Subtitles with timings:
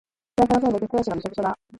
[0.39, 1.59] 手汗のせいでテスト用紙がびしょびしょだ。